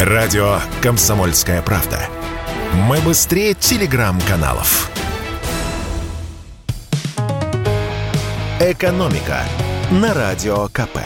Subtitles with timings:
[0.00, 1.98] Радио «Комсомольская правда».
[2.74, 4.90] Мы быстрее телеграм-каналов.
[8.60, 9.40] «Экономика»
[9.90, 10.98] на Радио КП.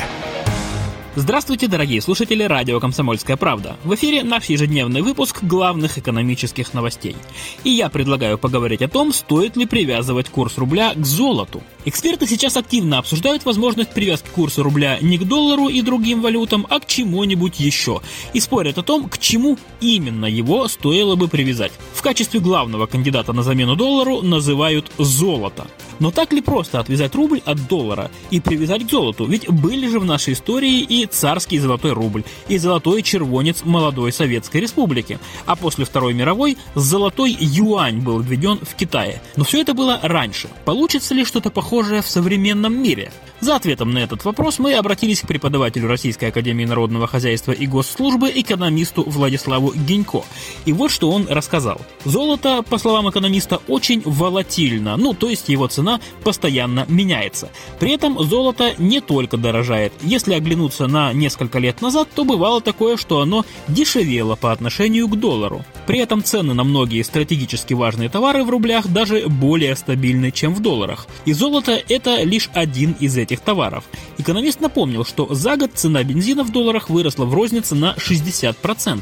[1.17, 3.77] Здравствуйте, дорогие слушатели радио «Комсомольская правда».
[3.83, 7.17] В эфире наш ежедневный выпуск главных экономических новостей.
[7.65, 11.65] И я предлагаю поговорить о том, стоит ли привязывать курс рубля к золоту.
[11.85, 16.79] Эксперты сейчас активно обсуждают возможность привязки курса рубля не к доллару и другим валютам, а
[16.79, 18.03] к чему-нибудь еще.
[18.33, 21.73] И спорят о том, к чему именно его стоило бы привязать.
[21.93, 25.67] В качестве главного кандидата на замену доллару называют золото.
[26.01, 29.27] Но так ли просто отвязать рубль от доллара и привязать к золоту?
[29.27, 34.59] Ведь были же в нашей истории и царский золотой рубль, и золотой червонец молодой Советской
[34.59, 35.19] Республики.
[35.47, 39.23] А после Второй мировой золотой юань был введен в Китае.
[39.37, 40.49] Но все это было раньше.
[40.65, 43.13] Получится ли что-то похожее в современном мире?
[43.41, 48.31] За ответом на этот вопрос мы обратились к преподавателю Российской Академии Народного Хозяйства и Госслужбы,
[48.35, 50.25] экономисту Владиславу Гинько.
[50.67, 51.81] И вот что он рассказал.
[52.05, 57.51] Золото, по словам экономиста, очень волатильно, ну то есть его цена постоянно меняется.
[57.79, 59.95] При этом золото не только дорожает.
[60.03, 65.19] Если оглянуться на несколько лет назад, то бывало такое, что оно дешевело по отношению к
[65.19, 65.65] доллару.
[65.87, 70.61] При этом цены на многие стратегически важные товары в рублях даже более стабильны, чем в
[70.61, 71.07] долларах.
[71.25, 73.85] И золото это лишь один из этих этих товаров.
[74.19, 79.01] Экономист напомнил, что за год цена бензина в долларах выросла в рознице на 60%.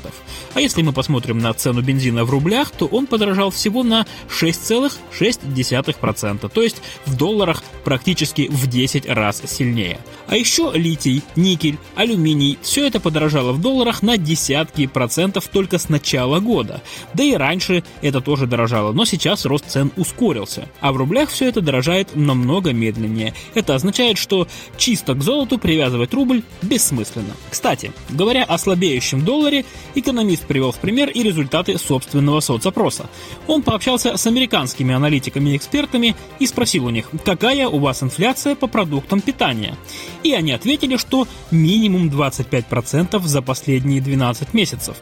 [0.54, 6.48] А если мы посмотрим на цену бензина в рублях, то он подорожал всего на 6,6%,
[6.48, 9.98] то есть в долларах практически в 10 раз сильнее.
[10.26, 15.88] А еще литий, никель, алюминий– все это подорожало в долларах на десятки процентов только с
[15.88, 16.82] начала года.
[17.14, 20.68] Да и раньше это тоже дорожало, но сейчас рост цен ускорился.
[20.80, 23.34] А в рублях все это дорожает намного медленнее.
[23.54, 27.34] Это означает, что чисто к золоту привязывать рубль бессмысленно.
[27.50, 33.08] Кстати, говоря о слабеющем долларе, экономист привел в пример и результаты собственного соцопроса.
[33.46, 38.54] Он пообщался с американскими аналитиками и экспертами и спросил у них, какая у вас инфляция
[38.54, 39.76] по продуктам питания.
[40.22, 44.96] И они ответили, что минимум 25% за последние 12 месяцев.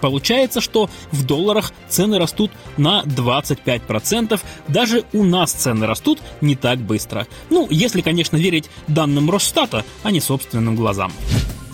[0.00, 6.78] Получается, что в долларах цены растут на 25%, даже у нас цены растут не так
[6.78, 7.26] быстро.
[7.50, 11.12] Ну, если, конечно, верить данным Росстата, а не собственным глазам.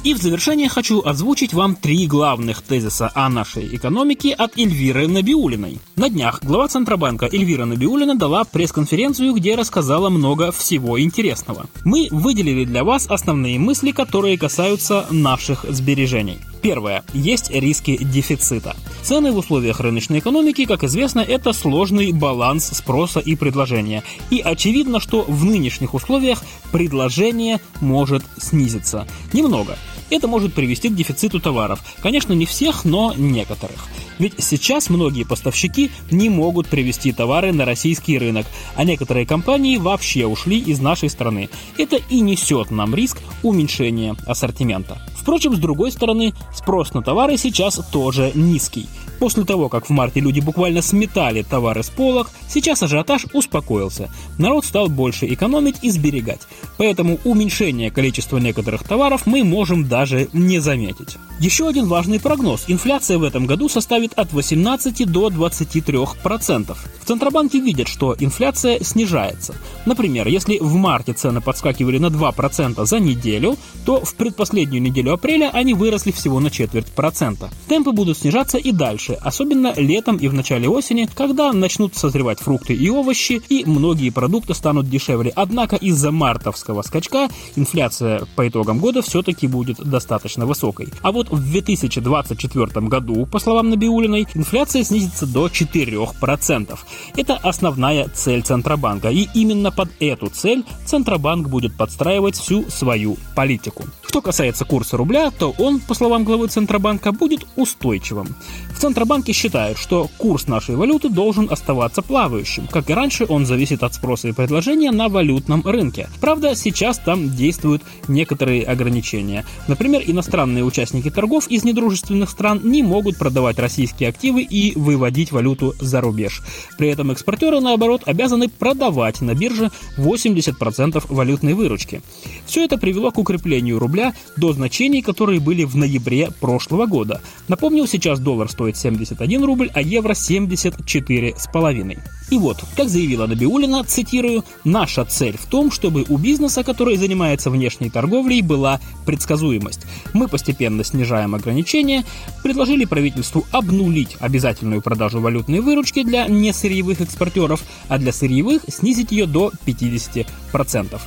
[0.04, 5.78] И в завершение хочу озвучить вам три главных тезиса о нашей экономике от Эльвиры Набиулиной.
[5.96, 11.68] На днях глава Центробанка Эльвира Набиулина дала пресс-конференцию, где рассказала много всего интересного.
[11.86, 16.38] Мы выделили для вас основные мысли, которые касаются наших сбережений.
[16.64, 17.04] Первое.
[17.12, 18.74] Есть риски дефицита.
[19.02, 24.02] Цены в условиях рыночной экономики, как известно, это сложный баланс спроса и предложения.
[24.30, 26.42] И очевидно, что в нынешних условиях
[26.72, 29.06] предложение может снизиться.
[29.34, 29.76] Немного.
[30.08, 31.80] Это может привести к дефициту товаров.
[32.00, 33.86] Конечно, не всех, но некоторых.
[34.18, 40.24] Ведь сейчас многие поставщики не могут привести товары на российский рынок, а некоторые компании вообще
[40.24, 41.50] ушли из нашей страны.
[41.76, 45.02] Это и несет нам риск уменьшения ассортимента.
[45.24, 48.86] Впрочем, с другой стороны, спрос на товары сейчас тоже низкий.
[49.18, 54.10] После того, как в марте люди буквально сметали товары с полок, сейчас ажиотаж успокоился.
[54.36, 56.42] Народ стал больше экономить и сберегать.
[56.76, 61.16] Поэтому уменьшение количества некоторых товаров мы можем даже не заметить.
[61.40, 62.64] Еще один важный прогноз.
[62.68, 66.76] Инфляция в этом году составит от 18 до 23%.
[67.04, 69.54] В Центробанке видят, что инфляция снижается.
[69.84, 75.50] Например, если в марте цены подскакивали на 2% за неделю, то в предпоследнюю неделю апреля
[75.52, 77.50] они выросли всего на четверть процента.
[77.68, 82.72] Темпы будут снижаться и дальше, особенно летом и в начале осени, когда начнут созревать фрукты
[82.72, 85.30] и овощи, и многие продукты станут дешевле.
[85.36, 90.88] Однако из-за мартовского скачка инфляция по итогам года все-таки будет достаточно высокой.
[91.02, 96.78] А вот в 2024 году, по словам Набиулиной, инфляция снизится до 4%.
[97.16, 103.84] Это основная цель Центробанка, и именно под эту цель Центробанк будет подстраивать всю свою политику.
[104.06, 108.36] Что касается курса рубля, то он, по словам главы Центробанка, будет устойчивым.
[108.72, 112.66] В Центробанке считают, что курс нашей валюты должен оставаться плавающим.
[112.68, 116.08] Как и раньше, он зависит от спроса и предложения на валютном рынке.
[116.20, 119.44] Правда, сейчас там действуют некоторые ограничения.
[119.66, 125.74] Например, иностранные участники торгов из недружественных стран не могут продавать российские активы и выводить валюту
[125.80, 126.42] за рубеж.
[126.84, 132.02] При этом экспортеры, наоборот, обязаны продавать на бирже 80% валютной выручки.
[132.44, 137.22] Все это привело к укреплению рубля до значений, которые были в ноябре прошлого года.
[137.48, 141.98] Напомню, сейчас доллар стоит 71 рубль, а евро 74,5.
[142.30, 147.50] И вот, как заявила Набиулина, цитирую, «Наша цель в том, чтобы у бизнеса, который занимается
[147.50, 149.80] внешней торговлей, была предсказуемость.
[150.14, 152.04] Мы постепенно снижаем ограничения,
[152.42, 156.26] предложили правительству обнулить обязательную продажу валютной выручки для
[156.74, 161.00] несырьевых экспортеров, а для сырьевых снизить ее до 50%.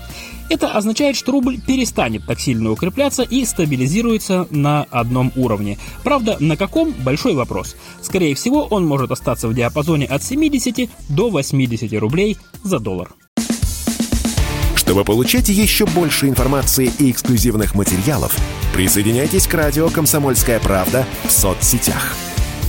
[0.50, 5.78] Это означает, что рубль перестанет так сильно укрепляться и стабилизируется на одном уровне.
[6.04, 7.76] Правда, на каком– большой вопрос.
[8.02, 13.10] Скорее всего, он может остаться в диапазоне от 70 до 80 рублей за доллар.
[14.76, 18.34] Чтобы получать еще больше информации и эксклюзивных материалов,
[18.74, 22.16] присоединяйтесь к радио «Комсомольская правда» в соцсетях–